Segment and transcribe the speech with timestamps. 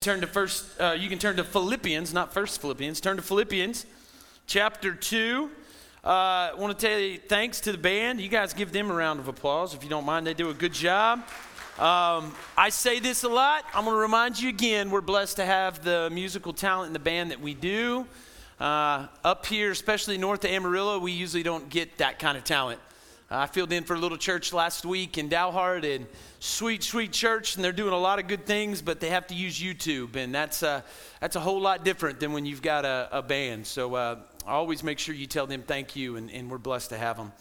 [0.00, 3.84] turn to first uh, you can turn to philippians not first philippians turn to philippians
[4.46, 5.50] chapter 2
[6.04, 8.20] i uh, want to tell you thanks to the band.
[8.20, 10.24] You guys give them a round of applause if you don't mind.
[10.24, 11.18] They do a good job.
[11.80, 13.64] Um, i say this a lot.
[13.74, 17.00] I'm going to remind you again we're blessed to have the musical talent in the
[17.00, 18.06] band that we do.
[18.60, 22.80] Uh, up here especially north of amarillo we usually don't get that kind of talent
[23.30, 26.06] I filled in for a little church last week in Dalhart, and
[26.40, 29.34] sweet, sweet church, and they're doing a lot of good things, but they have to
[29.34, 30.80] use YouTube, and that's uh,
[31.20, 33.66] that's a whole lot different than when you've got a, a band.
[33.66, 36.96] So uh, always make sure you tell them thank you, and, and we're blessed to
[36.96, 37.32] have them.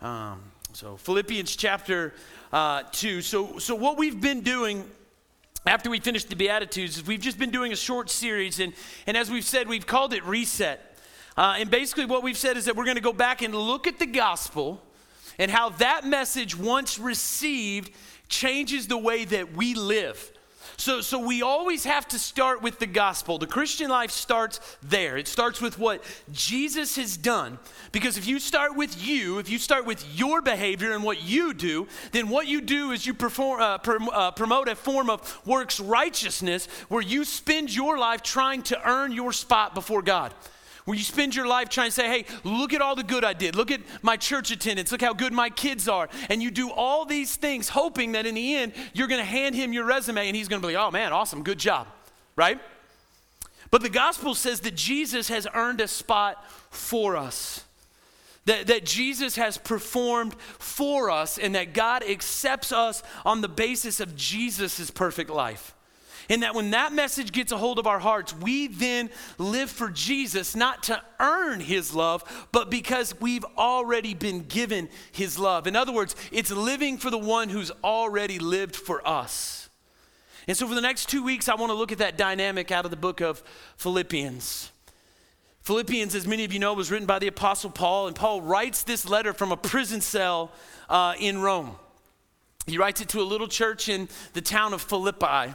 [0.00, 2.12] Um, so Philippians chapter
[2.52, 3.22] uh, two.
[3.22, 4.82] So so what we've been doing
[5.64, 8.72] after we finished the Beatitudes is we've just been doing a short series, and
[9.06, 10.80] and as we've said, we've called it Reset.
[11.36, 13.86] Uh, and basically, what we've said is that we're going to go back and look
[13.86, 14.82] at the gospel
[15.38, 17.92] and how that message, once received,
[18.28, 20.30] changes the way that we live.
[20.76, 23.38] So, so we always have to start with the gospel.
[23.38, 25.16] The Christian life starts there.
[25.16, 27.58] It starts with what Jesus has done.
[27.92, 31.54] Because if you start with you, if you start with your behavior and what you
[31.54, 33.78] do, then what you do is you perform, uh,
[34.12, 39.12] uh, promote a form of works righteousness where you spend your life trying to earn
[39.12, 40.34] your spot before God
[40.84, 43.32] where you spend your life trying to say, hey, look at all the good I
[43.32, 43.56] did.
[43.56, 44.92] Look at my church attendance.
[44.92, 46.08] Look how good my kids are.
[46.28, 49.54] And you do all these things hoping that in the end, you're going to hand
[49.54, 51.86] him your resume and he's going to be like, oh man, awesome, good job,
[52.36, 52.60] right?
[53.70, 57.64] But the gospel says that Jesus has earned a spot for us.
[58.44, 64.00] That, that Jesus has performed for us and that God accepts us on the basis
[64.00, 65.74] of Jesus' perfect life.
[66.28, 69.90] And that when that message gets a hold of our hearts, we then live for
[69.90, 75.66] Jesus, not to earn his love, but because we've already been given his love.
[75.66, 79.68] In other words, it's living for the one who's already lived for us.
[80.46, 82.84] And so for the next two weeks, I want to look at that dynamic out
[82.84, 83.42] of the book of
[83.76, 84.70] Philippians.
[85.62, 88.82] Philippians, as many of you know, was written by the Apostle Paul, and Paul writes
[88.82, 90.52] this letter from a prison cell
[90.90, 91.76] uh, in Rome.
[92.66, 95.54] He writes it to a little church in the town of Philippi.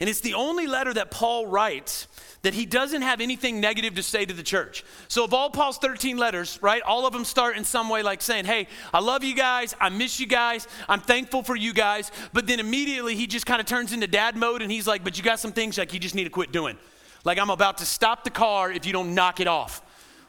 [0.00, 2.08] And it's the only letter that Paul writes
[2.42, 4.84] that he doesn't have anything negative to say to the church.
[5.08, 8.20] So, of all Paul's 13 letters, right, all of them start in some way like
[8.20, 9.74] saying, Hey, I love you guys.
[9.80, 10.68] I miss you guys.
[10.88, 12.12] I'm thankful for you guys.
[12.32, 15.16] But then immediately he just kind of turns into dad mode and he's like, But
[15.16, 16.76] you got some things like you just need to quit doing.
[17.24, 19.80] Like, I'm about to stop the car if you don't knock it off.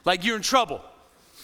[0.04, 0.80] Like, you're in trouble.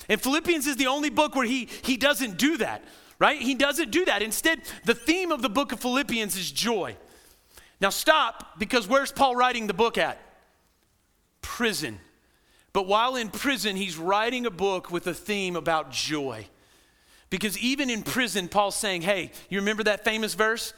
[0.08, 2.82] And Philippians is the only book where he, he doesn't do that,
[3.18, 3.40] right?
[3.40, 4.22] He doesn't do that.
[4.22, 6.96] Instead, the theme of the book of Philippians is joy.
[7.82, 10.20] Now stop, because where's Paul writing the book at?
[11.40, 11.98] Prison.
[12.72, 16.46] But while in prison, he's writing a book with a theme about joy.
[17.28, 20.74] Because even in prison, Paul's saying, hey, you remember that famous verse?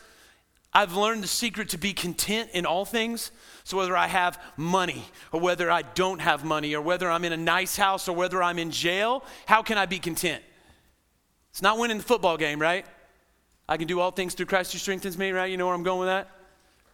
[0.72, 3.31] I've learned the secret to be content in all things.
[3.65, 7.32] So, whether I have money or whether I don't have money or whether I'm in
[7.32, 10.42] a nice house or whether I'm in jail, how can I be content?
[11.50, 12.86] It's not winning the football game, right?
[13.69, 15.50] I can do all things through Christ who strengthens me, right?
[15.50, 16.28] You know where I'm going with that?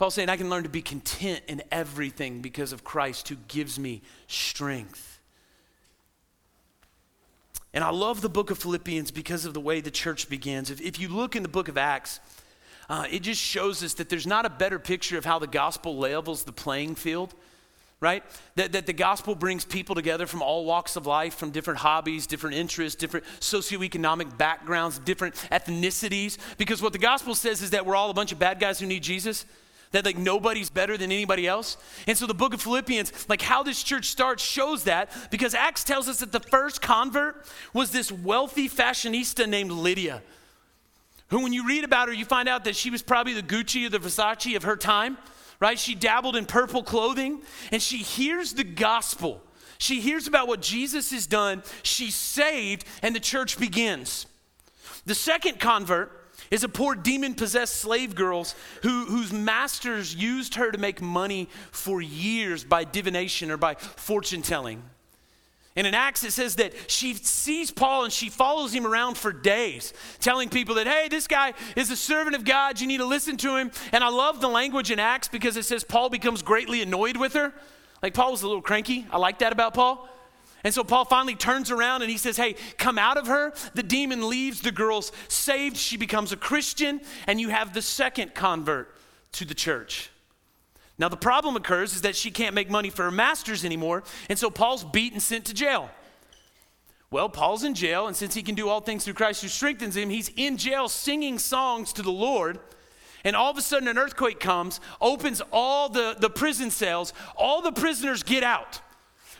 [0.01, 3.79] Paul's saying, I can learn to be content in everything because of Christ who gives
[3.79, 5.21] me strength.
[7.75, 10.71] And I love the book of Philippians because of the way the church begins.
[10.71, 12.19] If, if you look in the book of Acts,
[12.89, 15.99] uh, it just shows us that there's not a better picture of how the gospel
[15.99, 17.35] levels the playing field
[18.03, 18.25] right?
[18.55, 22.27] That, that the gospel brings people together from all walks of life, from different hobbies,
[22.27, 26.39] different interests, different socioeconomic backgrounds, different ethnicities.
[26.57, 28.87] Because what the gospel says is that we're all a bunch of bad guys who
[28.87, 29.45] need Jesus
[29.93, 31.77] that like nobody's better than anybody else.
[32.07, 35.85] And so the book of Philippians, like how this church starts, shows that because Acts
[35.85, 40.23] tells us that the first convert was this wealthy fashionista named Lydia,
[41.29, 43.87] who, when you read about her, you find out that she was probably the Gucci
[43.87, 45.17] or the Versace of her time,
[45.61, 45.79] right?
[45.79, 49.43] She dabbled in purple clothing and she hears the gospel.
[49.79, 51.63] She hears about what Jesus has done.
[51.83, 54.27] She's saved, and the church begins.
[55.07, 56.20] The second convert
[56.51, 58.47] is a poor demon possessed slave girl
[58.83, 64.43] who, whose masters used her to make money for years by divination or by fortune
[64.43, 64.83] telling.
[65.77, 69.33] And in Acts, it says that she sees Paul and she follows him around for
[69.33, 72.81] days, telling people that, hey, this guy is a servant of God.
[72.81, 73.71] You need to listen to him.
[73.93, 77.35] And I love the language in Acts because it says Paul becomes greatly annoyed with
[77.35, 77.53] her.
[78.03, 79.07] Like Paul was a little cranky.
[79.13, 80.09] I like that about Paul.
[80.63, 83.53] And so Paul finally turns around and he says, Hey, come out of her.
[83.75, 88.35] The demon leaves, the girl's saved, she becomes a Christian, and you have the second
[88.35, 88.95] convert
[89.33, 90.11] to the church.
[90.99, 94.39] Now, the problem occurs is that she can't make money for her masters anymore, and
[94.39, 95.89] so Paul's beat and sent to jail.
[97.11, 99.97] Well, Paul's in jail, and since he can do all things through Christ who strengthens
[99.97, 102.59] him, he's in jail singing songs to the Lord.
[103.25, 107.63] And all of a sudden, an earthquake comes, opens all the, the prison cells, all
[107.63, 108.81] the prisoners get out.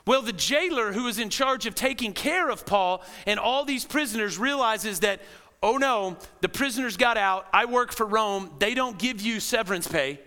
[0.07, 3.85] Well, the jailer who is in charge of taking care of Paul and all these
[3.85, 5.21] prisoners realizes that,
[5.63, 7.47] oh no, the prisoners got out.
[7.53, 8.51] I work for Rome.
[8.59, 10.21] They don't give you severance pay.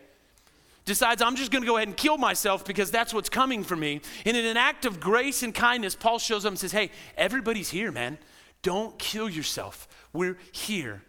[0.86, 3.75] Decides, I'm just going to go ahead and kill myself because that's what's coming for
[3.75, 4.02] me.
[4.25, 7.69] And in an act of grace and kindness, Paul shows up and says, Hey, everybody's
[7.69, 8.18] here, man.
[8.64, 9.88] Don't kill yourself.
[10.12, 11.02] We're here.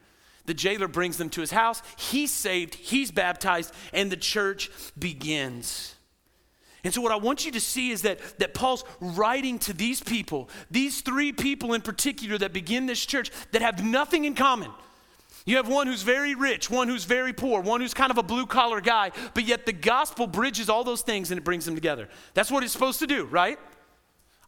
[0.46, 1.82] The jailer brings them to his house.
[1.96, 5.93] He's saved, he's baptized, and the church begins.
[6.84, 10.02] And so, what I want you to see is that, that Paul's writing to these
[10.02, 14.70] people, these three people in particular that begin this church that have nothing in common.
[15.46, 18.22] You have one who's very rich, one who's very poor, one who's kind of a
[18.22, 21.74] blue collar guy, but yet the gospel bridges all those things and it brings them
[21.74, 22.08] together.
[22.32, 23.58] That's what it's supposed to do, right?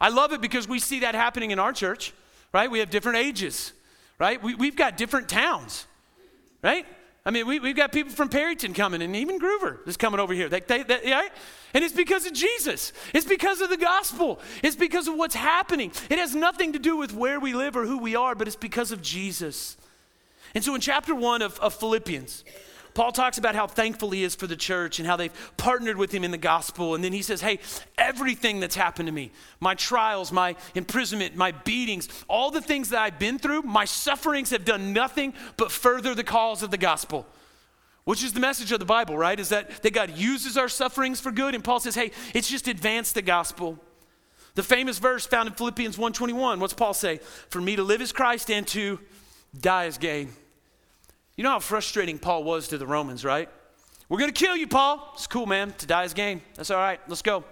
[0.01, 2.15] I love it because we see that happening in our church,
[2.53, 2.71] right?
[2.71, 3.73] We have different ages,
[4.19, 4.43] right?
[4.43, 5.87] We, we've got different towns,
[6.63, 6.87] right?
[7.27, 10.33] I mean, we, we've got people from Perryton coming, and even Gruver is coming over
[10.33, 10.49] here.
[10.49, 11.33] They, they, they, right?
[11.75, 12.93] And it's because of Jesus.
[13.13, 14.39] It's because of the gospel.
[14.63, 15.91] It's because of what's happening.
[16.09, 18.57] It has nothing to do with where we live or who we are, but it's
[18.57, 19.77] because of Jesus.
[20.55, 22.45] And so in chapter one of, of Philippians,
[22.97, 26.11] Paul talks about how thankful he is for the church and how they've partnered with
[26.13, 26.95] him in the gospel.
[26.95, 27.59] And then he says, Hey,
[27.99, 33.03] everything that's happened to me, my trials, my imprisonment, my beatings, all the things that
[33.03, 37.27] I've been through, my sufferings have done nothing but further the cause of the gospel.
[38.05, 39.39] Which is the message of the Bible, right?
[39.39, 41.55] Is that, that God uses our sufferings for good.
[41.55, 43.79] And Paul says, hey, it's just advance the gospel.
[44.55, 47.19] The famous verse found in Philippians 1:21, what's Paul say?
[47.51, 48.99] For me to live is Christ and to
[49.61, 50.31] die is gain.
[51.37, 53.51] You know how frustrating Paul was to the Romans, right?
[54.09, 55.13] We're going to kill you, Paul.
[55.15, 55.75] It's cool, man.
[55.79, 56.41] To die is gain.
[56.55, 56.99] That's all right.
[57.09, 57.45] Let's go.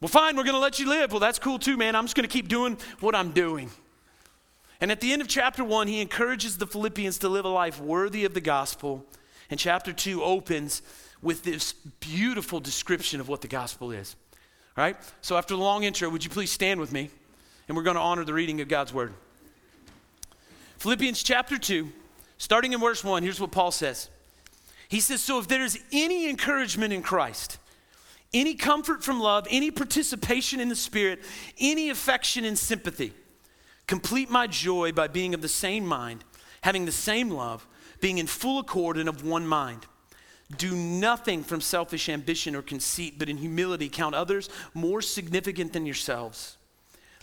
[0.00, 1.10] Well, fine, we're going to let you live.
[1.10, 1.96] Well, that's cool too, man.
[1.96, 3.70] I'm just going to keep doing what I'm doing.
[4.80, 7.80] And at the end of chapter one, he encourages the Philippians to live a life
[7.80, 9.04] worthy of the gospel.
[9.50, 10.82] And chapter two opens
[11.20, 14.14] with this beautiful description of what the gospel is.
[14.76, 14.96] All right?
[15.20, 17.10] So, after the long intro, would you please stand with me?
[17.66, 19.12] And we're going to honor the reading of God's word.
[20.78, 21.90] Philippians chapter 2,
[22.38, 24.08] starting in verse 1, here's what Paul says.
[24.88, 27.58] He says, So if there is any encouragement in Christ,
[28.32, 31.20] any comfort from love, any participation in the Spirit,
[31.58, 33.12] any affection and sympathy,
[33.86, 36.24] complete my joy by being of the same mind,
[36.62, 37.66] having the same love,
[38.00, 39.86] being in full accord and of one mind.
[40.56, 45.84] Do nothing from selfish ambition or conceit, but in humility count others more significant than
[45.84, 46.56] yourselves.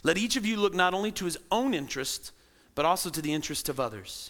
[0.04, 2.32] Let each of you look not only to his own interests,
[2.76, 4.30] but also to the interest of others.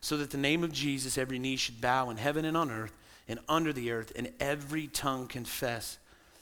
[0.00, 2.92] so that the name of Jesus every knee should bow in heaven and on earth
[3.28, 5.98] and under the earth, and every tongue confess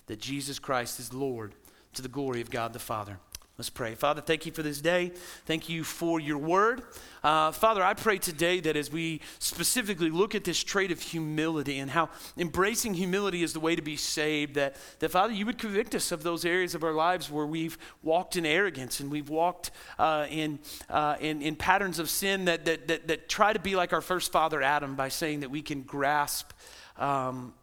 [0.06, 1.54] that Jesus Christ is Lord
[1.94, 3.18] to the glory of God the Father.
[3.56, 3.94] Let's pray.
[3.94, 5.12] Father, thank you for this day.
[5.46, 6.82] Thank you for your word.
[7.22, 11.78] Uh, Father, I pray today that as we specifically look at this trait of humility
[11.78, 15.58] and how embracing humility is the way to be saved, that, that Father, you would
[15.58, 19.28] convict us of those areas of our lives where we've walked in arrogance and we've
[19.28, 20.58] walked uh, in,
[20.90, 24.00] uh, in, in patterns of sin that, that, that, that, try to be like our
[24.00, 26.50] first father Adam by saying that we can grasp
[26.98, 27.54] um,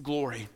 [0.00, 0.48] glory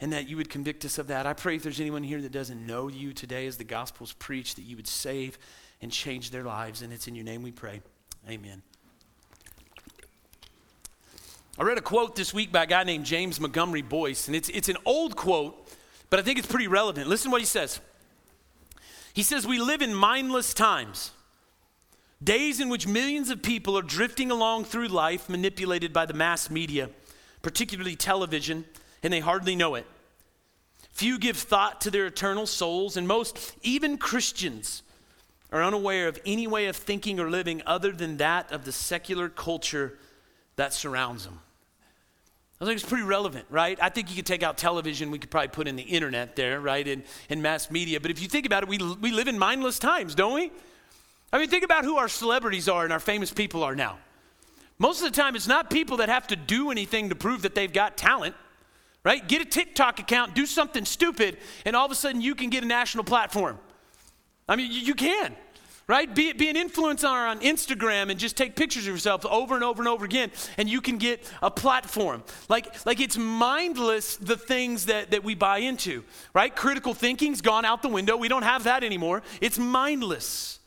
[0.00, 1.26] and that you would convict us of that.
[1.26, 4.56] I pray if there's anyone here that doesn't know you today as the gospel's preached,
[4.56, 5.38] that you would save
[5.82, 6.82] and change their lives.
[6.82, 7.82] And it's in your name we pray.
[8.28, 8.62] Amen.
[11.58, 14.48] I read a quote this week by a guy named James Montgomery Boice, and it's,
[14.48, 15.68] it's an old quote,
[16.08, 17.06] but I think it's pretty relevant.
[17.06, 17.80] Listen to what he says.
[19.12, 21.10] He says, We live in mindless times,
[22.22, 26.48] days in which millions of people are drifting along through life, manipulated by the mass
[26.48, 26.88] media,
[27.42, 28.64] particularly television
[29.02, 29.86] and they hardly know it.
[30.92, 34.82] Few give thought to their eternal souls, and most, even Christians,
[35.52, 39.28] are unaware of any way of thinking or living other than that of the secular
[39.28, 39.98] culture
[40.56, 41.40] that surrounds them.
[42.60, 43.78] I think it's pretty relevant, right?
[43.80, 46.60] I think you could take out television, we could probably put in the internet there,
[46.60, 48.00] right, and, mass media.
[48.00, 50.52] But if you think about it, we, we live in mindless times, don't we?
[51.32, 53.98] I mean, think about who our celebrities are and our famous people are now.
[54.78, 57.54] Most of the time, it's not people that have to do anything to prove that
[57.54, 58.34] they've got talent
[59.04, 59.26] right?
[59.26, 62.62] Get a TikTok account, do something stupid, and all of a sudden you can get
[62.62, 63.58] a national platform.
[64.48, 65.34] I mean, you, you can,
[65.86, 66.12] right?
[66.12, 69.80] Be, be an influencer on Instagram and just take pictures of yourself over and over
[69.80, 72.22] and over again, and you can get a platform.
[72.48, 76.04] Like, like it's mindless the things that, that we buy into,
[76.34, 76.54] right?
[76.54, 78.16] Critical thinking's gone out the window.
[78.16, 79.22] We don't have that anymore.
[79.40, 80.58] It's mindless.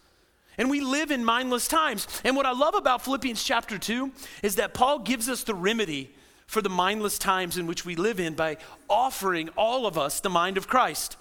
[0.57, 2.07] And we live in mindless times.
[2.23, 4.11] And what I love about Philippians chapter 2
[4.43, 6.13] is that Paul gives us the remedy
[6.53, 8.57] for the mindless times in which we live in by
[8.87, 11.17] offering all of us the mind of Christ.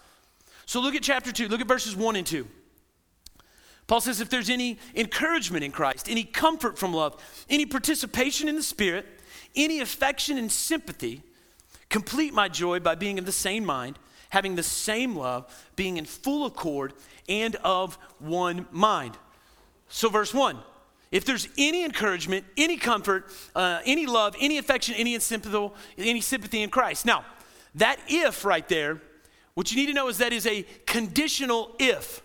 [0.66, 2.46] So look at chapter 2, look at verses 1 and 2.
[3.86, 8.56] Paul says, if there's any encouragement in Christ, any comfort from love, any participation in
[8.56, 9.06] the Spirit,
[9.56, 11.22] any affection and sympathy,
[11.88, 13.98] complete my joy by being of the same mind,
[14.28, 16.92] having the same love, being in full accord,
[17.28, 19.16] and of one mind.
[19.88, 20.58] So, verse 1
[21.12, 26.62] if there's any encouragement, any comfort, uh, any love, any affection, any sympathy, any sympathy
[26.62, 27.06] in Christ.
[27.06, 27.24] Now,
[27.76, 29.00] that if right there,
[29.54, 32.22] what you need to know is that is a conditional if.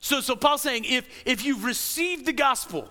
[0.00, 2.90] So, so Paul's saying if, if you've received the gospel,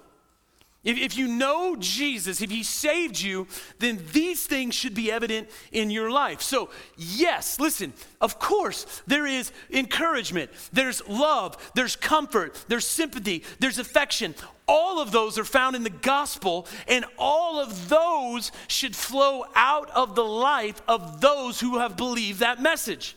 [0.85, 3.47] if, if you know Jesus, if he saved you,
[3.79, 6.41] then these things should be evident in your life.
[6.41, 13.79] So, yes, listen, of course, there is encouragement, there's love, there's comfort, there's sympathy, there's
[13.79, 14.35] affection.
[14.67, 19.89] All of those are found in the gospel, and all of those should flow out
[19.89, 23.15] of the life of those who have believed that message.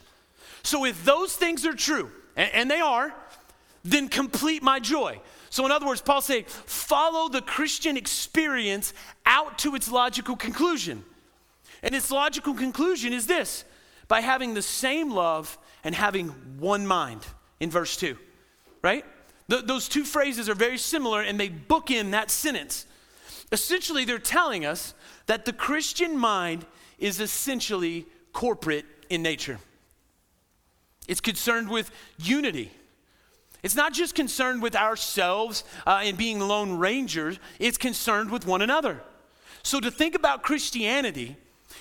[0.62, 3.14] So, if those things are true, and, and they are,
[3.84, 5.20] then complete my joy.
[5.50, 8.92] So, in other words, Paul's saying, follow the Christian experience
[9.24, 11.04] out to its logical conclusion.
[11.82, 13.64] And its logical conclusion is this
[14.08, 16.28] by having the same love and having
[16.58, 17.24] one mind
[17.60, 18.16] in verse 2,
[18.82, 19.04] right?
[19.48, 22.86] Th- those two phrases are very similar and they book in that sentence.
[23.52, 24.94] Essentially, they're telling us
[25.26, 26.66] that the Christian mind
[26.98, 29.58] is essentially corporate in nature.
[31.06, 32.70] It's concerned with unity.
[33.62, 38.62] It's not just concerned with ourselves uh, and being lone rangers, it's concerned with one
[38.62, 39.02] another.
[39.62, 41.36] So to think about Christianity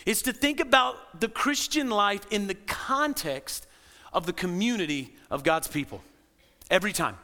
[0.05, 3.67] is to think about the Christian life in the context
[4.11, 6.01] of the community of God's people
[6.71, 7.17] every time.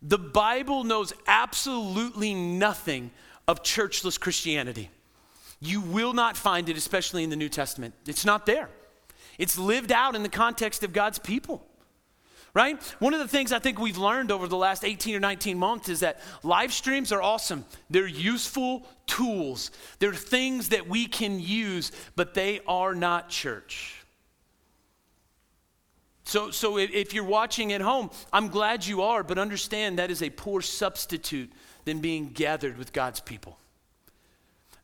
[0.00, 3.10] The Bible knows absolutely nothing
[3.48, 4.90] of churchless Christianity.
[5.60, 7.94] You will not find it, especially in the New Testament.
[8.06, 8.68] It's not there.
[9.38, 11.66] It's lived out in the context of God's people
[12.54, 12.80] right?
[13.00, 15.88] One of the things I think we've learned over the last 18 or 19 months
[15.88, 17.64] is that live streams are awesome.
[17.90, 23.96] They're useful tools, they're things that we can use, but they are not church.
[26.26, 30.22] So, so if you're watching at home, I'm glad you are, but understand that is
[30.22, 31.52] a poor substitute
[31.84, 33.58] than being gathered with God's people.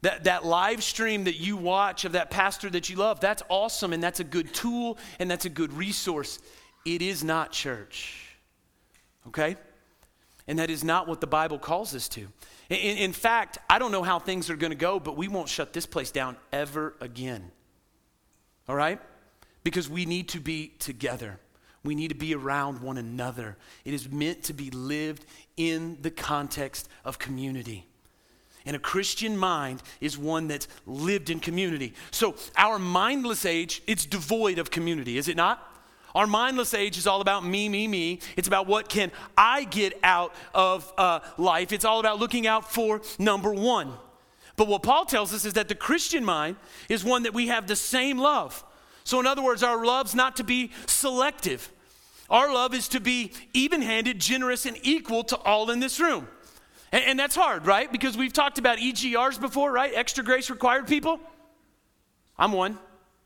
[0.02, 3.94] That, that live stream that you watch of that pastor that you love, that's awesome
[3.94, 6.38] and that's a good tool and that's a good resource.
[6.84, 8.36] It is not church.
[9.28, 9.56] Okay?
[10.46, 12.26] And that is not what the Bible calls us to.
[12.68, 15.48] In, in fact, I don't know how things are going to go, but we won't
[15.48, 17.50] shut this place down ever again.
[18.68, 19.00] All right?
[19.62, 21.38] Because we need to be together.
[21.82, 23.56] We need to be around one another.
[23.84, 25.24] It is meant to be lived
[25.56, 27.86] in the context of community.
[28.66, 31.94] And a Christian mind is one that's lived in community.
[32.10, 35.66] So, our mindless age, it's devoid of community, is it not?
[36.14, 38.20] Our mindless age is all about me, me, me.
[38.36, 41.72] It's about what can I get out of uh, life.
[41.72, 43.92] It's all about looking out for number one.
[44.56, 46.56] But what Paul tells us is that the Christian mind
[46.88, 48.64] is one that we have the same love.
[49.04, 51.70] So, in other words, our love's not to be selective.
[52.28, 56.28] Our love is to be even handed, generous, and equal to all in this room.
[56.92, 57.90] And, and that's hard, right?
[57.90, 59.92] Because we've talked about EGRs before, right?
[59.94, 61.18] Extra grace required people.
[62.38, 62.78] I'm one.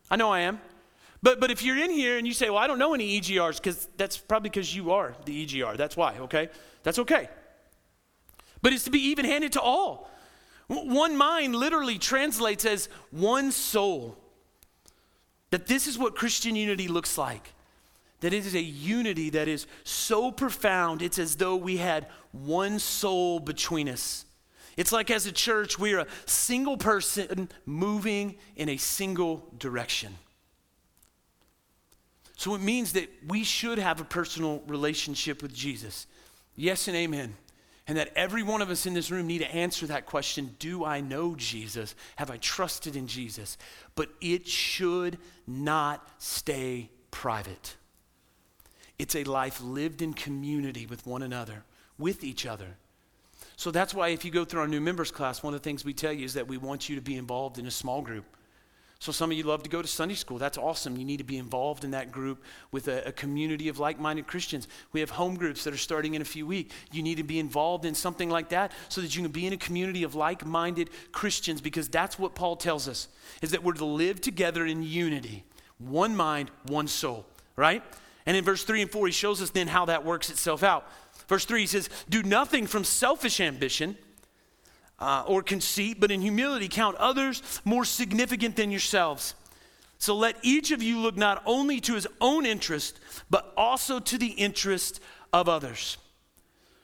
[0.09, 0.59] I know I am.
[1.25, 3.57] But, but if you're in here and you say, well, I don't know any EGRs,
[3.57, 5.75] because that's probably because you are the EGR.
[5.75, 6.49] That's why, okay?
[6.83, 7.29] That's okay.
[8.61, 10.07] But it's to be even handed to all.
[10.67, 14.19] One mind literally translates as one soul.
[15.49, 17.53] That this is what Christian unity looks like.
[18.19, 22.77] That it is a unity that is so profound, it's as though we had one
[22.77, 24.25] soul between us.
[24.77, 30.17] It's like as a church, we're a single person moving in a single direction.
[32.45, 36.05] So it means that we should have a personal relationship with Jesus.
[36.55, 37.33] Yes and amen.
[37.87, 40.85] And that every one of us in this room need to answer that question Do
[40.85, 41.95] I know Jesus?
[42.17, 43.57] Have I trusted in Jesus?
[43.95, 47.77] But it should not stay private.
[48.99, 51.63] It's a life lived in community with one another,
[51.97, 52.77] with each other.
[53.55, 55.83] So that's why, if you go through our new members class, one of the things
[55.83, 58.25] we tell you is that we want you to be involved in a small group
[59.05, 60.39] So, some of you love to go to Sunday school.
[60.39, 60.97] That's awesome.
[60.97, 64.25] You need to be involved in that group with a, a community of like minded
[64.25, 64.67] Christians.
[64.93, 66.73] We have home groups that are starting in a few weeks.
[66.91, 69.53] You need to be involved in something like that so that you can be in
[69.53, 73.07] a community of like minded Christians because that's what Paul tells us
[73.43, 75.43] is that we're to live together in unity,
[75.77, 77.83] one mind, one soul, right?
[78.25, 80.91] And in verse 3 and 4, he shows us then how that works itself out.
[81.27, 83.99] Verse 3, he says, Do nothing from selfish ambition
[84.99, 89.35] uh, or conceit, but in humility count others more significant than yourselves.
[89.97, 92.99] So let each of you look not only to his own interest,
[93.29, 94.99] but also to the interest
[95.33, 95.97] of others.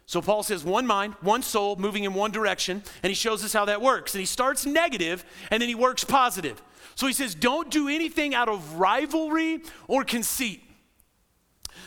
[0.06, 3.54] So Paul says, one mind, one soul, moving in one direction, and he shows us
[3.54, 4.14] how that works.
[4.14, 6.62] And he starts negative, and then he works positive.
[6.96, 10.64] So he says, don't do anything out of rivalry or conceit.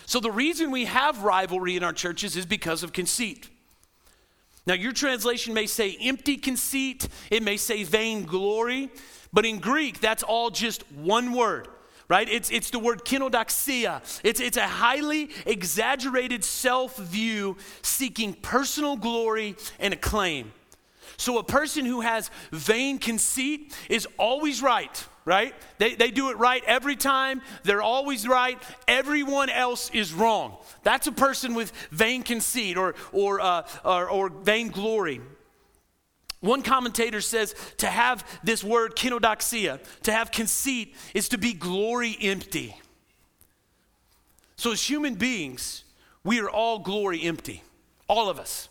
[0.07, 3.51] So the reason we have rivalry in our churches is because of conceit.
[4.67, 8.91] Now, your translation may say empty conceit, it may say vain glory,
[9.33, 11.69] but in Greek, that's all just one word,
[12.09, 12.27] right?
[12.29, 14.01] It's, it's the word kenodoxia.
[14.25, 20.53] It's, it's a highly exaggerated self view seeking personal glory and acclaim.
[21.17, 25.55] So, a person who has vain conceit is always right, right?
[25.79, 27.43] They, they do it right every time.
[27.63, 28.61] They're always right.
[28.87, 30.57] Everyone else is wrong.
[30.83, 35.21] That's a person with vain conceit or, or, uh, or, or vain glory.
[36.41, 42.17] One commentator says to have this word kenodoxia, to have conceit, is to be glory
[42.21, 42.77] empty.
[44.57, 45.85] So, as human beings,
[46.23, 47.63] we are all glory empty,
[48.09, 48.69] all of us.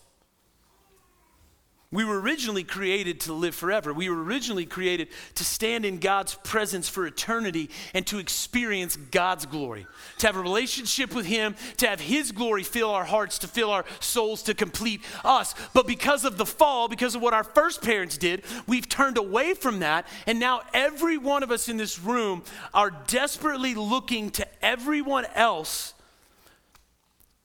[1.94, 3.94] We were originally created to live forever.
[3.94, 9.46] We were originally created to stand in God's presence for eternity and to experience God's
[9.46, 9.86] glory,
[10.18, 13.70] to have a relationship with Him, to have His glory fill our hearts, to fill
[13.70, 15.54] our souls, to complete us.
[15.76, 19.54] But because of the fall, because of what our first parents did, we've turned away
[19.54, 20.08] from that.
[20.26, 22.42] And now every one of us in this room
[22.74, 25.94] are desperately looking to everyone else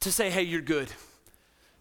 [0.00, 0.88] to say, hey, you're good.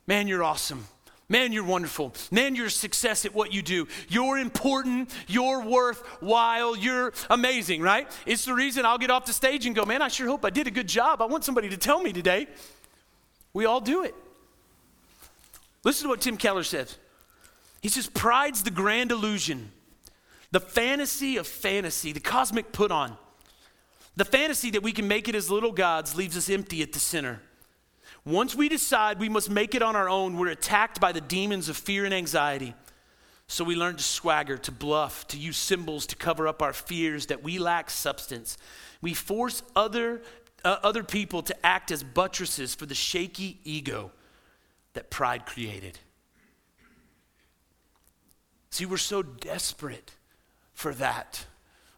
[0.06, 0.86] Man, you're awesome.
[1.30, 2.14] Man, you're wonderful.
[2.32, 3.88] Man, you're a success at what you do.
[4.08, 5.12] You're important.
[5.28, 6.78] You're worthwhile.
[6.78, 8.10] You're amazing, right?
[8.26, 10.50] It's the reason I'll get off the stage and go, man, I sure hope I
[10.50, 11.22] did a good job.
[11.22, 12.48] I want somebody to tell me today.
[13.54, 14.16] We all do it.
[15.84, 16.98] Listen to what Tim Keller says.
[17.82, 19.72] He says, Pride's the grand illusion,
[20.52, 23.18] the fantasy of fantasy, the cosmic put on.
[24.16, 27.00] The fantasy that we can make it as little gods leaves us empty at the
[27.00, 27.42] center.
[28.28, 31.70] Once we decide we must make it on our own, we're attacked by the demons
[31.70, 32.74] of fear and anxiety.
[33.48, 37.28] So we learn to swagger, to bluff, to use symbols to cover up our fears
[37.28, 38.58] that we lack substance.
[39.02, 40.22] We force other,
[40.66, 44.12] uh, other people to act as buttresses for the shaky ego
[44.92, 45.98] that pride created.
[48.72, 50.12] See, we're so desperate
[50.74, 51.46] for that.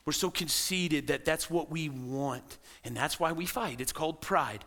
[0.05, 2.59] We're so conceited that that's what we want.
[2.83, 3.81] And that's why we fight.
[3.81, 4.63] It's called pride.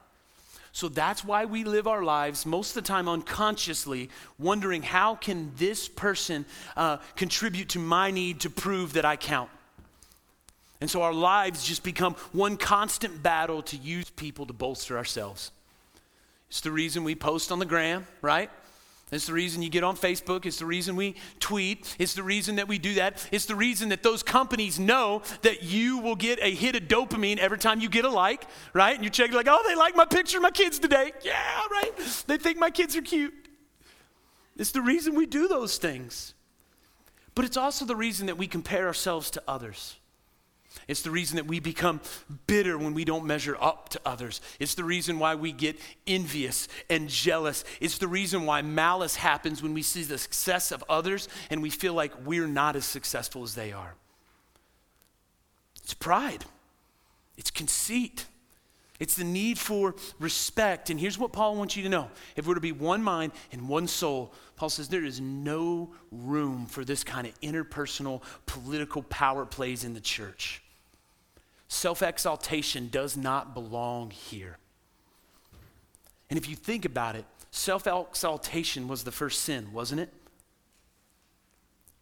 [0.73, 4.09] So that's why we live our lives most of the time unconsciously,
[4.39, 9.51] wondering how can this person uh, contribute to my need to prove that I count.
[10.81, 15.53] And so our lives just become one constant battle to use people to bolster ourselves.
[16.49, 18.51] It's the reason we post on the gram, right?
[19.13, 20.47] It's the reason you get on Facebook.
[20.47, 21.95] It's the reason we tweet.
[21.99, 23.29] It's the reason that we do that.
[23.31, 27.37] It's the reason that those companies know that you will get a hit of dopamine
[27.37, 28.95] every time you get a like, right?
[28.95, 31.13] And you're checking, like, oh, they like my picture of my kids today.
[31.23, 31.93] Yeah, right?
[32.27, 33.35] They think my kids are cute.
[34.57, 36.35] It's the reason we do those things.
[37.35, 39.97] But it's also the reason that we compare ourselves to others.
[40.89, 42.01] It's the reason that we become
[42.47, 44.41] bitter when we don't measure up to others.
[44.59, 47.65] It's the reason why we get envious and jealous.
[47.81, 51.71] It's the reason why malice happens when we see the success of others and we
[51.71, 53.95] feel like we're not as successful as they are.
[55.83, 56.45] It's pride,
[57.37, 58.27] it's conceit.
[59.03, 60.89] It's the need for respect.
[60.89, 63.69] And here's what Paul wants you to know if we're to be one mind and
[63.69, 69.45] one soul, Paul says there is no room for this kind of interpersonal political power
[69.45, 70.63] plays in the church.
[71.67, 74.57] Self exaltation does not belong here.
[76.31, 80.13] And if you think about it, self exaltation was the first sin, wasn't it?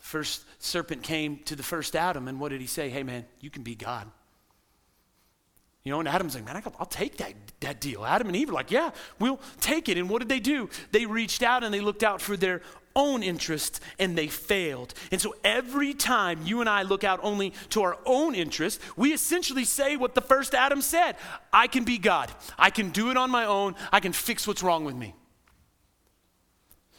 [0.00, 2.90] The first serpent came to the first Adam, and what did he say?
[2.90, 4.06] Hey, man, you can be God.
[5.90, 8.07] You know, and Adam's like, man, I'll take that, that deal.
[8.07, 9.98] Adam and Eve are like, yeah, we'll take it.
[9.98, 10.70] And what did they do?
[10.92, 12.62] They reached out and they looked out for their
[12.94, 14.94] own interests and they failed.
[15.11, 19.12] And so every time you and I look out only to our own interests, we
[19.12, 21.16] essentially say what the first Adam said
[21.53, 22.31] I can be God.
[22.57, 23.74] I can do it on my own.
[23.90, 25.12] I can fix what's wrong with me.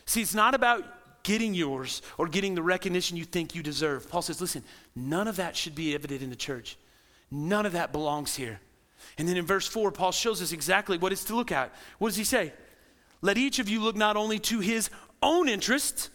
[0.04, 4.10] See, it's not about getting yours or getting the recognition you think you deserve.
[4.10, 4.66] Paul says, listen,
[4.98, 6.78] none of that should be evident in the church.
[7.32, 8.60] None of that belongs here.
[9.22, 11.72] And then in verse 4, Paul shows us exactly what is to look at.
[12.00, 12.54] What does he say?
[13.22, 14.90] Let each of you look not only to his
[15.22, 16.10] own interests,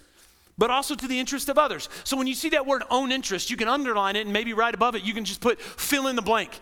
[0.58, 1.88] but also to the interest of others.
[2.02, 4.74] So when you see that word own interest, you can underline it and maybe right
[4.74, 6.58] above it, you can just put fill in the blank.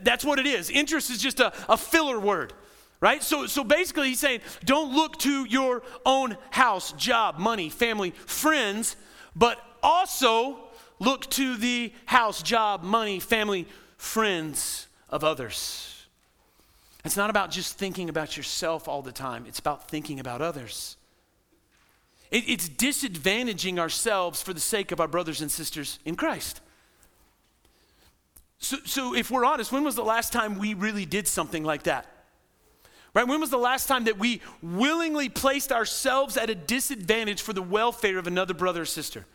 [0.00, 0.70] That's what it is.
[0.70, 2.54] Interest is just a, a filler word,
[3.00, 3.22] right?
[3.22, 8.96] So, so basically, he's saying don't look to your own house, job, money, family, friends,
[9.36, 10.60] but also
[10.98, 13.66] look to the house, job, money, family,
[13.98, 16.06] friends of others.
[17.04, 20.96] It's not about just thinking about yourself all the time, it's about thinking about others.
[22.32, 26.60] It, it's disadvantaging ourselves for the sake of our brothers and sisters in Christ.
[28.58, 31.84] So, so, if we're honest, when was the last time we really did something like
[31.84, 32.06] that?
[33.14, 33.28] Right?
[33.28, 37.62] When was the last time that we willingly placed ourselves at a disadvantage for the
[37.62, 39.26] welfare of another brother or sister?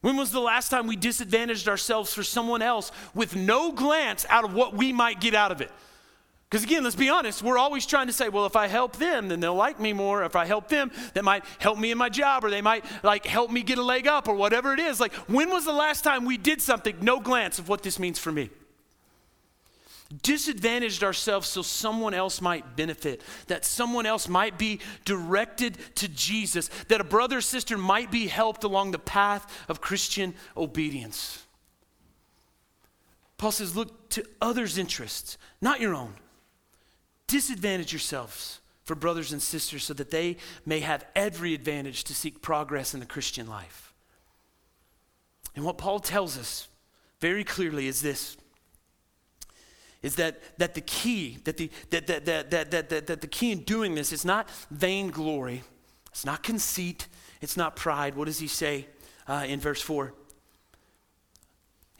[0.00, 4.44] When was the last time we disadvantaged ourselves for someone else with no glance out
[4.44, 5.70] of what we might get out of it?
[6.48, 9.28] Because again, let's be honest, we're always trying to say, well, if I help them,
[9.28, 10.24] then they'll like me more.
[10.24, 13.24] If I help them, that might help me in my job, or they might like
[13.24, 14.98] help me get a leg up, or whatever it is.
[14.98, 18.18] Like, when was the last time we did something, no glance of what this means
[18.18, 18.50] for me?
[20.22, 26.68] Disadvantaged ourselves so someone else might benefit, that someone else might be directed to Jesus,
[26.88, 31.44] that a brother or sister might be helped along the path of Christian obedience.
[33.38, 36.14] Paul says, look to others' interests, not your own
[37.30, 42.42] disadvantage yourselves for brothers and sisters so that they may have every advantage to seek
[42.42, 43.94] progress in the Christian life.
[45.54, 46.66] And what Paul tells us
[47.20, 48.36] very clearly is this
[50.02, 53.26] is that, that the key that the, that, that, that, that, that, that, that the
[53.26, 55.62] key in doing this is not vainglory
[56.10, 57.06] it's not conceit
[57.40, 58.86] it's not pride what does he say
[59.28, 60.14] uh, in verse 4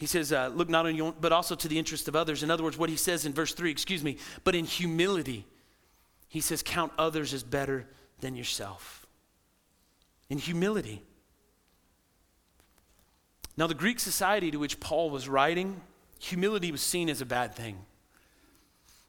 [0.01, 2.43] he says, uh, look not on your, but also to the interest of others.
[2.43, 5.45] In other words, what he says in verse 3, excuse me, but in humility,
[6.27, 7.87] he says, count others as better
[8.21, 9.07] than yourself.
[10.31, 11.03] In humility.
[13.59, 15.83] Now, the Greek society to which Paul was writing,
[16.19, 17.85] humility was seen as a bad thing.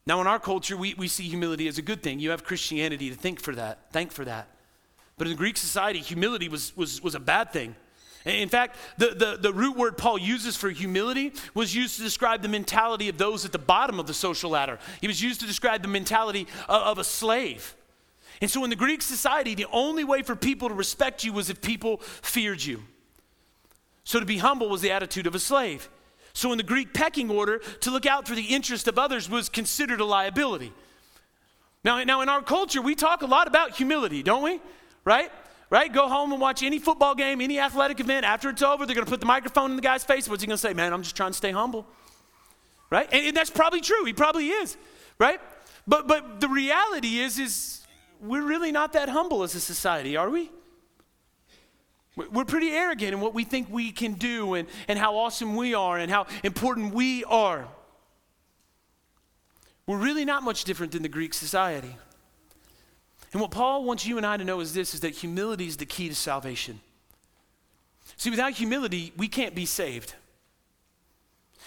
[0.06, 2.20] Now, in our culture, we, we see humility as a good thing.
[2.20, 4.48] You have Christianity to think for that, thank for that.
[5.18, 7.76] But in Greek society, humility was, was, was a bad thing.
[8.26, 12.44] In fact, the, the, the, root word Paul uses for humility was used to describe
[12.44, 14.78] the mentality of those at the bottom of the social ladder.
[15.00, 17.76] He was used to describe the mentality of, of a slave.
[18.40, 21.50] And so in the Greek society, the only way for people to respect you was
[21.50, 22.84] if people feared you.
[24.04, 25.90] So to be humble was the attitude of a slave.
[26.34, 29.50] So in the Greek pecking order, to look out for the interest of others was
[29.50, 30.74] considered a liability.
[31.84, 34.62] Now, now in our culture, we talk a lot about humility, don't we?
[35.04, 35.32] Right?
[35.72, 35.92] right?
[35.92, 38.26] Go home and watch any football game, any athletic event.
[38.26, 40.30] After it's over, they're going to put the microphone in the guy's face.
[40.30, 40.74] What's he going to say?
[40.74, 41.88] Man, I'm just trying to stay humble.
[42.92, 43.08] Right?
[43.12, 44.04] And, and that's probably true.
[44.06, 44.78] He probably is.
[45.18, 45.40] Right?
[45.88, 47.88] But, but the reality is, is
[48.22, 50.52] we're really not that humble as a society, are we?
[52.16, 55.74] We're pretty arrogant in what we think we can do and, and how awesome we
[55.74, 57.68] are and how important we are.
[59.88, 61.96] We're really not much different than the Greek society.
[63.32, 65.78] And what Paul wants you and I to know is this is that humility is
[65.78, 66.82] the key to salvation.
[68.18, 70.14] See, without humility, we can't be saved.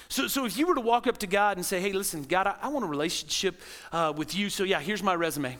[0.08, 2.46] So, so if you were to walk up to God and say, hey, listen, God,
[2.46, 3.60] I, I want a relationship
[3.92, 5.56] uh, with you, so yeah, here's my resume.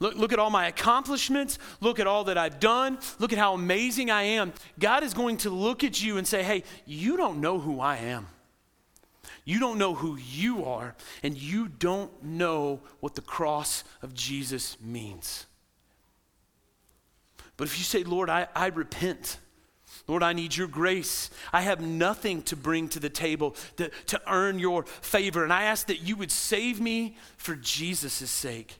[0.00, 1.58] Look, look at all my accomplishments.
[1.80, 2.98] Look at all that I've done.
[3.18, 4.52] Look at how amazing I am.
[4.78, 7.96] God is going to look at you and say, hey, you don't know who I
[7.96, 8.28] am.
[9.44, 14.76] You don't know who you are, and you don't know what the cross of Jesus
[14.80, 15.46] means.
[17.56, 19.38] But if you say, Lord, I, I repent.
[20.06, 21.30] Lord, I need your grace.
[21.52, 25.42] I have nothing to bring to the table to, to earn your favor.
[25.42, 28.78] And I ask that you would save me for Jesus' sake.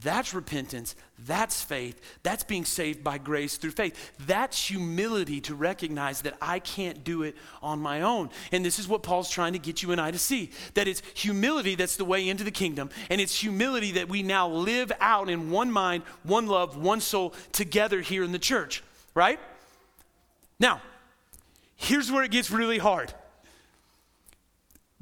[0.00, 0.96] That's repentance.
[1.18, 2.00] That's faith.
[2.22, 4.12] That's being saved by grace through faith.
[4.26, 8.30] That's humility to recognize that I can't do it on my own.
[8.52, 11.02] And this is what Paul's trying to get you and I to see that it's
[11.14, 12.88] humility that's the way into the kingdom.
[13.10, 17.34] And it's humility that we now live out in one mind, one love, one soul
[17.52, 18.82] together here in the church,
[19.14, 19.38] right?
[20.58, 20.80] Now,
[21.76, 23.12] here's where it gets really hard.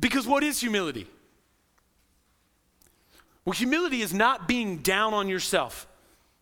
[0.01, 1.07] Because what is humility?
[3.45, 5.87] Well, humility is not being down on yourself.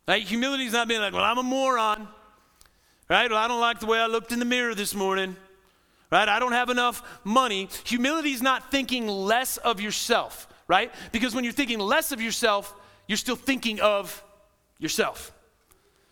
[0.06, 0.22] Right?
[0.22, 2.08] Humility is not being like, well, I'm a moron.
[3.08, 3.30] Right?
[3.30, 5.36] Well, I don't like the way I looked in the mirror this morning.
[6.10, 6.28] Right?
[6.28, 7.68] I don't have enough money.
[7.84, 10.90] Humility is not thinking less of yourself, right?
[11.12, 12.74] Because when you're thinking less of yourself,
[13.06, 14.24] you're still thinking of
[14.78, 15.32] yourself.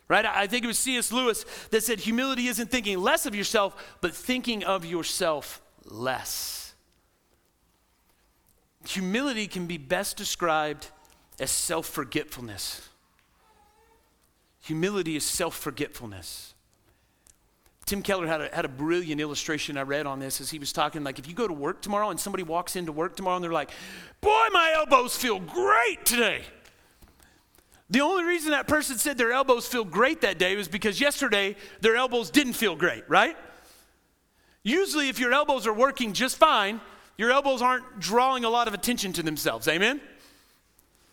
[0.09, 0.25] Right?
[0.25, 1.11] I think it was C.S.
[1.11, 6.66] Lewis that said humility isn't thinking less of yourself, but thinking of yourself less.
[8.89, 10.89] Humility can be best described
[11.41, 12.89] as self forgetfulness.
[14.61, 16.55] Humility is self forgetfulness.
[17.85, 20.73] Tim Keller had a, had a brilliant illustration I read on this as he was
[20.73, 23.45] talking like if you go to work tomorrow and somebody walks into work tomorrow and
[23.45, 23.71] they're like,
[24.21, 26.43] Boy, my elbows feel great today.
[27.89, 31.55] The only reason that person said their elbows feel great that day was because yesterday
[31.81, 33.37] their elbows didn't feel great, right?
[34.65, 36.81] Usually, if your elbows are working just fine,
[37.19, 39.69] your elbows aren't drawing a lot of attention to themselves.
[39.69, 40.01] Amen?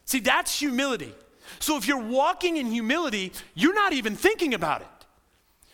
[0.06, 1.14] See, that's humility.
[1.60, 4.88] So if you're walking in humility, you're not even thinking about it.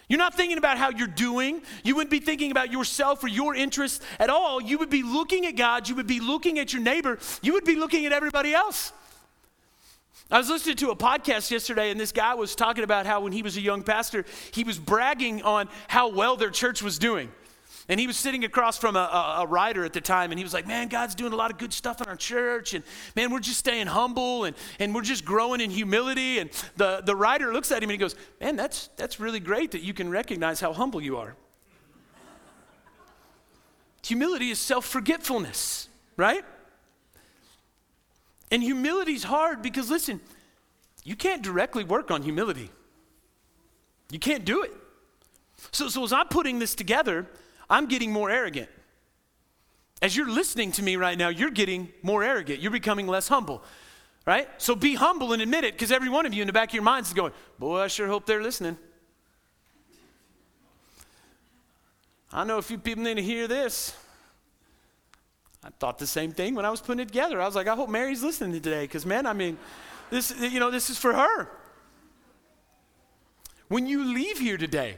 [0.08, 1.62] You're not thinking about how you're doing.
[1.84, 4.60] You wouldn't be thinking about yourself or your interests at all.
[4.60, 5.88] You would be looking at God.
[5.88, 7.20] You would be looking at your neighbor.
[7.44, 8.92] You would be looking at everybody else.
[10.32, 13.32] I was listening to a podcast yesterday, and this guy was talking about how when
[13.32, 17.32] he was a young pastor, he was bragging on how well their church was doing.
[17.90, 20.44] And he was sitting across from a, a, a, writer at the time, and he
[20.44, 22.76] was like, Man, God's doing a lot of good stuff in our church.
[22.76, 22.84] And
[23.16, 26.38] man, we're just staying humble and, and we're just growing in humility.
[26.38, 29.72] And the, the writer looks at him and he goes, Man, that's, that's really great
[29.72, 31.36] that you can recognize how humble you are.
[34.06, 36.46] Humility is self forgetfulness, right?
[38.52, 40.22] And humility's hard because, listen,
[41.04, 42.70] you can't directly work on humility.
[44.12, 44.72] You can't do it.
[45.72, 47.28] So, so as I'm putting this together,
[47.70, 48.70] I'm getting more arrogant.
[50.02, 52.62] As you're listening to me right now, you're getting more arrogant.
[52.62, 53.64] You're becoming less humble,
[54.26, 54.48] right?
[54.58, 56.74] So be humble and admit it because every one of you in the back of
[56.74, 58.78] your minds is going, Boy, I sure hope they're listening.
[62.32, 63.96] I know a few people need to hear this.
[65.64, 67.42] I thought the same thing when I was putting it together.
[67.42, 69.58] I was like, I hope Mary's listening today because, man, I mean,
[70.10, 71.50] this, you know, this is for her.
[73.68, 74.98] When you leave here today,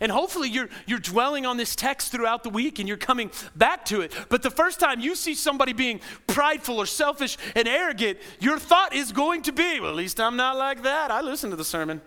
[0.00, 3.84] and hopefully you're, you're dwelling on this text throughout the week and you're coming back
[3.86, 4.12] to it.
[4.28, 8.94] But the first time you see somebody being prideful or selfish and arrogant, your thought
[8.94, 11.10] is going to be, well, at least I'm not like that.
[11.10, 12.00] I listened to the sermon.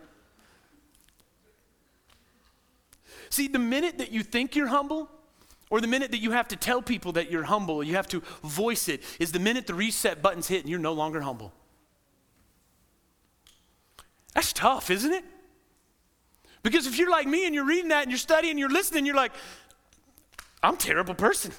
[3.30, 5.10] See, the minute that you think you're humble,
[5.70, 8.22] or the minute that you have to tell people that you're humble, you have to
[8.44, 11.54] voice it, is the minute the reset button's hit and you're no longer humble.
[14.34, 15.26] That's tough, isn't it?
[16.68, 19.06] Because if you're like me and you're reading that and you're studying, and you're listening,
[19.06, 19.32] you're like,
[20.62, 21.54] I'm a terrible person.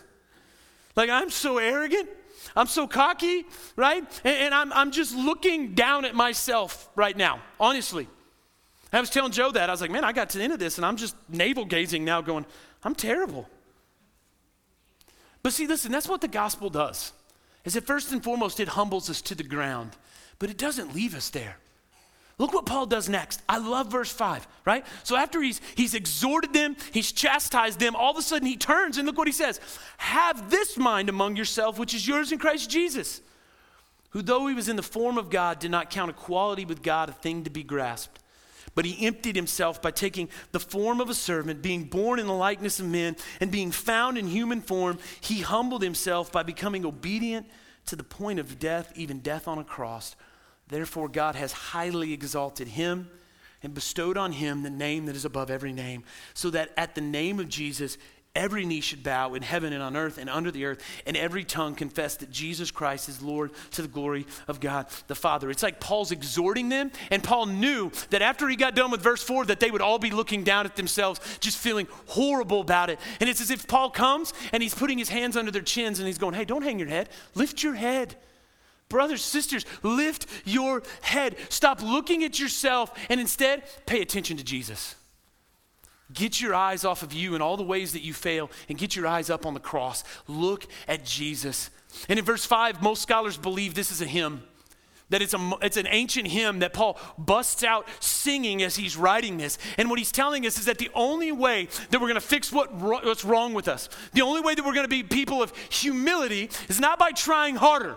[0.96, 2.10] Like, I'm so arrogant.
[2.54, 4.04] I'm so cocky, right?
[4.22, 8.06] And, and, I'm, I'm just looking down at myself right now, honestly.
[8.92, 9.70] I was telling Joe that.
[9.70, 11.64] I was like, man, I got to the end of this and I'm just navel
[11.64, 12.44] gazing now, going,
[12.84, 13.48] I'm terrible.
[15.42, 17.14] But see, listen, that's what the gospel does.
[17.64, 19.96] Is it first and foremost, it humbles us to the ground,
[20.38, 21.56] but it doesn't leave us there.
[22.38, 23.42] Look what Paul does next.
[23.48, 24.86] I love verse 5, right?
[25.02, 28.96] So after he's he's exhorted them, he's chastised them, all of a sudden he turns
[28.96, 29.60] and look what he says.
[29.98, 33.20] Have this mind among yourself which is yours in Christ Jesus,
[34.10, 37.08] who though he was in the form of God did not count equality with God
[37.08, 38.20] a thing to be grasped,
[38.76, 42.32] but he emptied himself by taking the form of a servant, being born in the
[42.32, 47.48] likeness of men, and being found in human form, he humbled himself by becoming obedient
[47.86, 50.14] to the point of death, even death on a cross.
[50.68, 53.08] Therefore, God has highly exalted him
[53.62, 56.04] and bestowed on him the name that is above every name,
[56.34, 57.98] so that at the name of Jesus,
[58.36, 61.42] every knee should bow in heaven and on earth and under the earth, and every
[61.42, 65.50] tongue confess that Jesus Christ is Lord to the glory of God the Father.
[65.50, 69.22] It's like Paul's exhorting them, and Paul knew that after he got done with verse
[69.22, 73.00] 4, that they would all be looking down at themselves, just feeling horrible about it.
[73.18, 76.06] And it's as if Paul comes and he's putting his hands under their chins and
[76.06, 78.14] he's going, Hey, don't hang your head, lift your head.
[78.88, 81.36] Brothers, sisters, lift your head.
[81.50, 84.94] Stop looking at yourself and instead pay attention to Jesus.
[86.12, 88.96] Get your eyes off of you and all the ways that you fail and get
[88.96, 90.04] your eyes up on the cross.
[90.26, 91.68] Look at Jesus.
[92.08, 94.42] And in verse 5, most scholars believe this is a hymn,
[95.10, 99.36] that it's, a, it's an ancient hymn that Paul busts out singing as he's writing
[99.36, 99.58] this.
[99.76, 102.50] And what he's telling us is that the only way that we're going to fix
[102.50, 105.54] what, what's wrong with us, the only way that we're going to be people of
[105.68, 107.96] humility is not by trying harder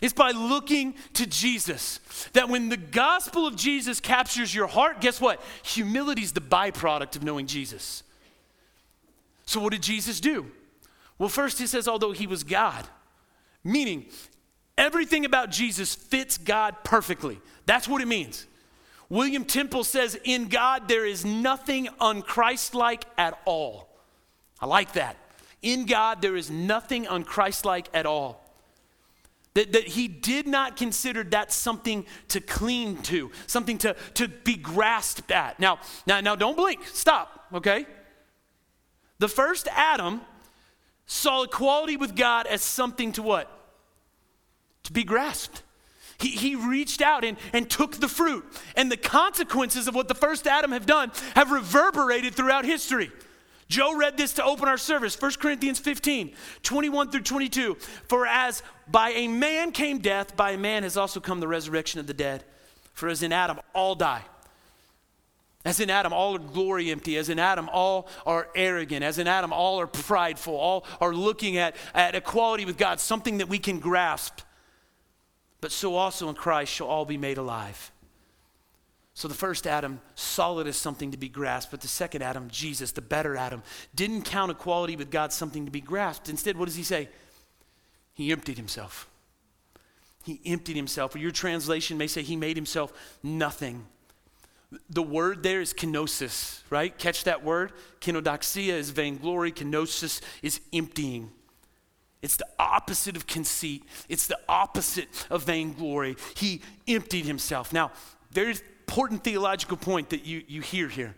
[0.00, 2.00] it's by looking to Jesus.
[2.32, 5.42] That when the gospel of Jesus captures your heart, guess what?
[5.64, 8.02] Humility is the byproduct of knowing Jesus.
[9.46, 10.50] So, what did Jesus do?
[11.18, 12.86] Well, first, he says, although he was God,
[13.64, 14.06] meaning
[14.78, 17.40] everything about Jesus fits God perfectly.
[17.66, 18.46] That's what it means.
[19.08, 23.88] William Temple says, in God, there is nothing unchristlike at all.
[24.60, 25.16] I like that.
[25.62, 28.49] In God, there is nothing unchristlike at all.
[29.54, 34.56] That, that he did not consider that something to cling to, something to, to be
[34.56, 35.58] grasped at.
[35.58, 36.86] Now, now, now, don't blink.
[36.86, 37.84] Stop, okay?
[39.18, 40.20] The first Adam
[41.06, 43.50] saw equality with God as something to what?
[44.84, 45.64] To be grasped.
[46.18, 48.44] He, he reached out and, and took the fruit.
[48.76, 53.10] And the consequences of what the first Adam have done have reverberated throughout history.
[53.70, 56.32] Joe read this to open our service, 1 Corinthians 15,
[56.64, 57.76] 21 through 22.
[58.08, 62.00] For as by a man came death, by a man has also come the resurrection
[62.00, 62.42] of the dead.
[62.94, 64.24] For as in Adam all die.
[65.64, 67.16] As in Adam, all are glory empty.
[67.16, 69.04] As in Adam, all are arrogant.
[69.04, 70.56] As in Adam, all are prideful.
[70.56, 74.40] All are looking at, at equality with God, something that we can grasp.
[75.60, 77.92] But so also in Christ shall all be made alive.
[79.20, 82.92] So the first Adam solid as something to be grasped, but the second Adam, Jesus,
[82.92, 83.62] the better Adam,
[83.94, 86.30] didn't count equality with God something to be grasped.
[86.30, 87.10] Instead, what does he say?
[88.14, 89.10] He emptied himself.
[90.24, 91.14] He emptied himself.
[91.14, 93.84] Or your translation may say he made himself nothing.
[94.88, 96.96] The word there is kenosis, right?
[96.96, 97.72] Catch that word?
[98.00, 101.30] Kenodoxia is vainglory, kenosis is emptying.
[102.22, 103.84] It's the opposite of conceit.
[104.08, 106.16] It's the opposite of vainglory.
[106.36, 107.70] He emptied himself.
[107.70, 107.92] Now,
[108.32, 108.54] very
[108.90, 111.14] important theological point that you, you hear here.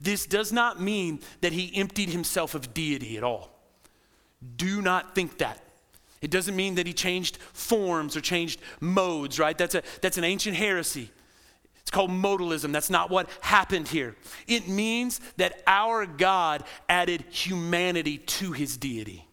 [0.00, 3.50] This does not mean that he emptied himself of deity at all.
[4.56, 5.62] Do not think that.
[6.22, 9.58] It doesn't mean that he changed forms or changed modes, right?
[9.58, 11.10] That's, a, that's an ancient heresy.
[11.82, 12.72] It's called modalism.
[12.72, 14.16] That's not what happened here.
[14.46, 19.28] It means that our God added humanity to his deity.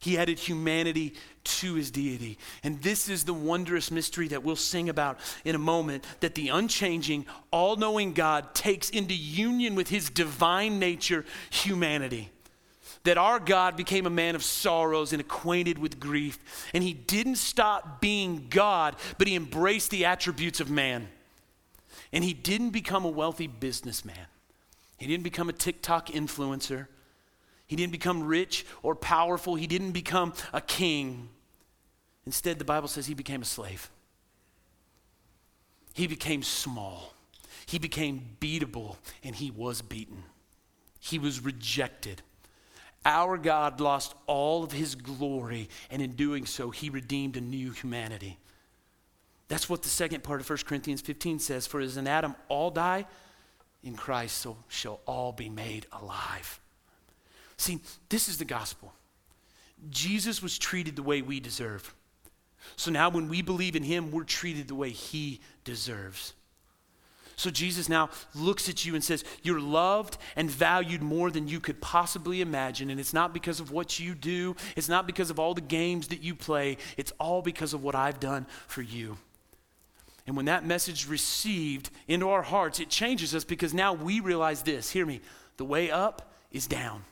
[0.00, 1.14] He added humanity
[1.48, 2.38] to his deity.
[2.62, 6.48] And this is the wondrous mystery that we'll sing about in a moment that the
[6.48, 12.30] unchanging, all knowing God takes into union with his divine nature, humanity.
[13.04, 16.38] That our God became a man of sorrows and acquainted with grief.
[16.74, 21.08] And he didn't stop being God, but he embraced the attributes of man.
[22.12, 24.26] And he didn't become a wealthy businessman,
[24.98, 26.88] he didn't become a TikTok influencer.
[27.68, 29.54] He didn't become rich or powerful.
[29.54, 31.28] He didn't become a king.
[32.28, 33.88] Instead, the Bible says he became a slave.
[35.94, 37.14] He became small.
[37.64, 40.24] He became beatable, and he was beaten.
[41.00, 42.20] He was rejected.
[43.06, 47.70] Our God lost all of his glory, and in doing so, he redeemed a new
[47.70, 48.36] humanity.
[49.48, 52.70] That's what the second part of 1 Corinthians 15 says For as in Adam all
[52.70, 53.06] die,
[53.82, 56.60] in Christ so shall all be made alive.
[57.56, 58.92] See, this is the gospel.
[59.88, 61.94] Jesus was treated the way we deserve.
[62.76, 66.34] So now, when we believe in him, we're treated the way he deserves.
[67.38, 71.60] So Jesus now looks at you and says, You're loved and valued more than you
[71.60, 72.90] could possibly imagine.
[72.90, 76.08] And it's not because of what you do, it's not because of all the games
[76.08, 79.18] that you play, it's all because of what I've done for you.
[80.26, 84.62] And when that message received into our hearts, it changes us because now we realize
[84.62, 85.20] this hear me,
[85.58, 87.04] the way up is down.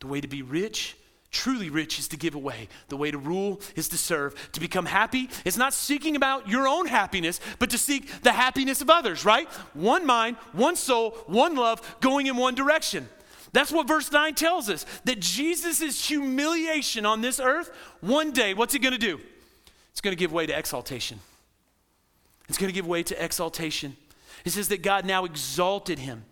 [0.00, 0.96] The way to be rich,
[1.32, 2.68] truly rich, is to give away.
[2.88, 4.34] The way to rule is to serve.
[4.52, 8.80] To become happy is not seeking about your own happiness, but to seek the happiness
[8.80, 9.48] of others, right?
[9.74, 13.08] One mind, one soul, one love, going in one direction.
[13.52, 18.74] That's what verse 9 tells us that Jesus' humiliation on this earth, one day, what's
[18.74, 19.18] it going to do?
[19.90, 21.20] It's going to give way to exaltation.
[22.48, 23.96] It's going to give way to exaltation.
[24.44, 26.24] It says that God now exalted him.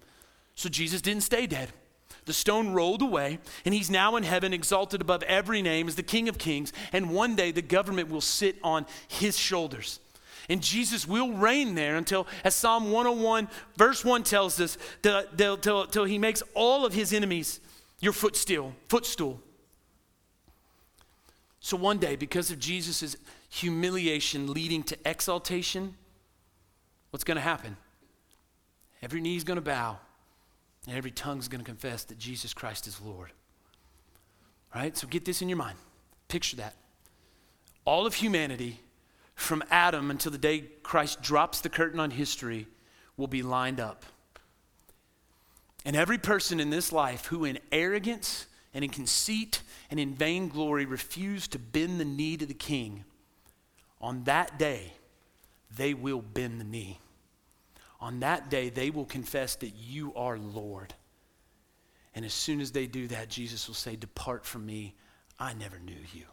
[0.54, 1.70] So Jesus didn't stay dead.
[2.30, 6.04] The stone rolled away, and he's now in heaven, exalted above every name as the
[6.04, 6.72] King of Kings.
[6.92, 9.98] And one day the government will sit on his shoulders.
[10.48, 16.18] And Jesus will reign there until, as Psalm 101, verse 1 tells us, till, he
[16.18, 17.58] makes all of his enemies
[17.98, 19.40] your footstool, footstool.
[21.58, 23.16] So one day, because of Jesus'
[23.48, 25.96] humiliation leading to exaltation,
[27.10, 27.76] what's going to happen?
[29.02, 29.98] Every knee is going to bow
[30.86, 33.30] and every tongue is going to confess that Jesus Christ is Lord.
[34.74, 34.96] All right?
[34.96, 35.76] So get this in your mind.
[36.28, 36.74] Picture that.
[37.84, 38.80] All of humanity,
[39.34, 42.66] from Adam until the day Christ drops the curtain on history,
[43.16, 44.04] will be lined up.
[45.84, 50.84] And every person in this life who, in arrogance and in conceit and in vainglory,
[50.84, 53.04] refused to bend the knee to the king,
[54.00, 54.92] on that day,
[55.74, 57.00] they will bend the knee
[58.00, 60.94] on that day, they will confess that you are Lord.
[62.14, 64.94] And as soon as they do that, Jesus will say, Depart from me,
[65.38, 66.24] I never knew you.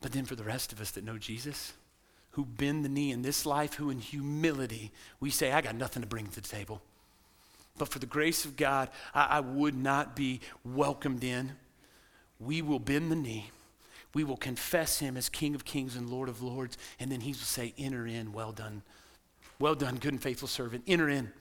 [0.00, 1.72] But then for the rest of us that know Jesus,
[2.32, 6.02] who bend the knee in this life, who in humility, we say, I got nothing
[6.02, 6.82] to bring to the table.
[7.78, 11.52] But for the grace of God, I, I would not be welcomed in.
[12.38, 13.50] We will bend the knee
[14.16, 17.32] we will confess him as King of Kings and Lord of Lords, and then he
[17.32, 18.80] will say, Enter in, well done.
[19.58, 20.84] Well done, good and faithful servant.
[20.86, 21.32] Enter in.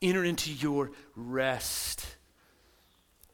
[0.00, 2.06] Enter into your rest.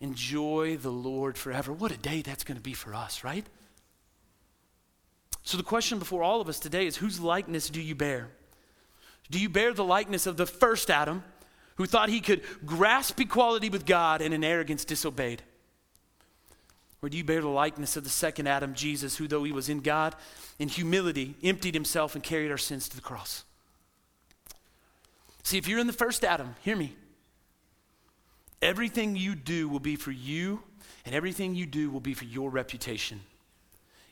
[0.01, 1.73] Enjoy the Lord forever.
[1.73, 3.47] What a day that's going to be for us, right?
[5.43, 8.31] So, the question before all of us today is whose likeness do you bear?
[9.31, 11.23] Do you bear the likeness of the first Adam
[11.77, 15.43] who thought he could grasp equality with God and in arrogance disobeyed?
[17.03, 19.69] Or do you bear the likeness of the second Adam, Jesus, who, though he was
[19.69, 20.17] in God,
[20.59, 23.45] in humility, emptied himself and carried our sins to the cross?
[25.45, 26.97] See, if you're in the first Adam, hear me.
[28.63, 30.63] Everything you do will be for you,
[31.05, 33.21] and everything you do will be for your reputation.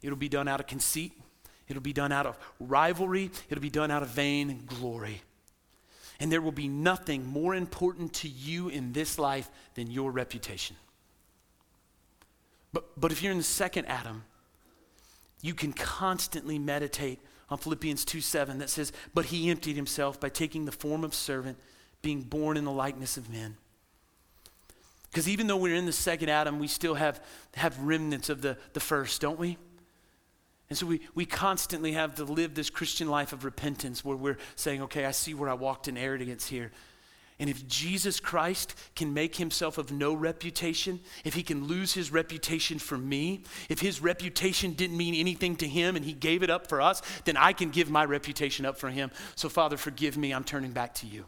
[0.02, 1.12] It'll be done out of conceit,
[1.68, 5.22] it'll be done out of rivalry, it'll be done out of vain glory.
[6.20, 10.76] And there will be nothing more important to you in this life than your reputation.
[12.74, 14.24] But, but if you're in the second Adam,
[15.40, 17.20] you can constantly meditate
[17.52, 21.14] on Philippians 2 7 that says, But he emptied himself by taking the form of
[21.14, 21.58] servant,
[22.00, 23.56] being born in the likeness of men.
[25.10, 27.22] Because even though we're in the second Adam, we still have,
[27.54, 29.58] have remnants of the, the first, don't we?
[30.70, 34.38] And so we, we constantly have to live this Christian life of repentance where we're
[34.56, 36.72] saying, okay, I see where I walked in arrogance here.
[37.38, 42.12] And if Jesus Christ can make himself of no reputation, if he can lose his
[42.12, 46.50] reputation for me, if his reputation didn't mean anything to him and he gave it
[46.50, 49.10] up for us, then I can give my reputation up for him.
[49.34, 50.32] So, Father, forgive me.
[50.32, 51.24] I'm turning back to you.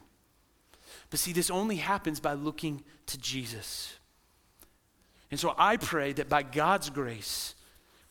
[1.11, 3.95] But see, this only happens by looking to Jesus.
[5.31, 7.55] And so I pray that by God's grace,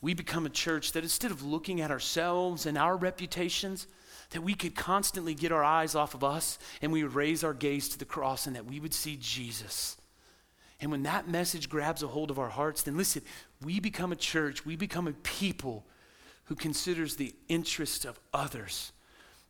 [0.02, 3.88] we become a church that instead of looking at ourselves and our reputations,
[4.34, 7.54] that we could constantly get our eyes off of us and we would raise our
[7.54, 9.96] gaze to the cross and that we would see Jesus.
[10.82, 13.22] And when that message grabs a hold of our hearts, then listen,
[13.64, 15.86] we become a church, we become a people
[16.46, 18.92] who considers the interest of others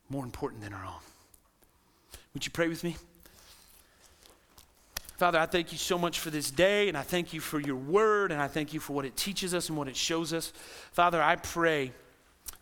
[0.09, 1.01] more important than our own.
[2.34, 2.97] Would you pray with me?
[5.17, 7.77] Father, I thank you so much for this day, and I thank you for your
[7.77, 10.51] word, and I thank you for what it teaches us and what it shows us.
[10.91, 11.93] Father, I pray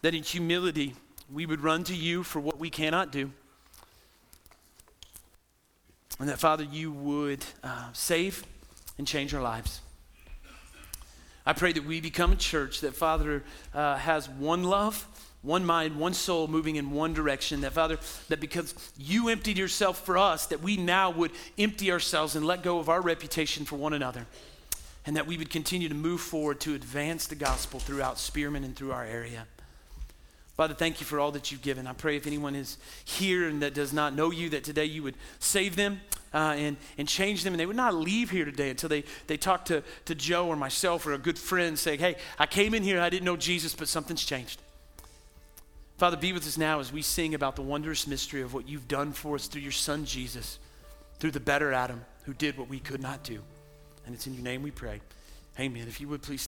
[0.02, 0.94] that in humility,
[1.34, 3.32] we would run to you for what we cannot do.
[6.20, 8.44] And that, Father, you would uh, save
[8.98, 9.82] and change our lives.
[11.46, 15.08] I pray that we become a church that, Father, uh, has one love,
[15.42, 17.62] one mind, one soul moving in one direction.
[17.62, 17.98] That, Father,
[18.30, 22.62] that because you emptied yourself for us, that we now would empty ourselves and let
[22.62, 24.28] go of our reputation for one another.
[25.04, 28.76] And that we would continue to move forward to advance the gospel throughout Spearman and
[28.76, 29.48] through our area.
[30.56, 31.88] Father, thank you for all that you've given.
[31.88, 35.02] I pray if anyone is here and that does not know you, that today you
[35.04, 36.02] would save them
[36.34, 37.54] uh, and, and change them.
[37.54, 40.56] And they would not leave here today until they, they talk to, to Joe or
[40.56, 43.74] myself or a good friend saying, hey, I came in here, I didn't know Jesus,
[43.74, 44.62] but something's changed.
[45.98, 48.88] Father, be with us now as we sing about the wondrous mystery of what you've
[48.88, 50.60] done for us through your son Jesus,
[51.20, 53.40] through the better Adam who did what we could not do.
[54.06, 55.00] And it's in your name we pray.
[55.60, 55.88] Amen.
[55.88, 56.51] If you would please.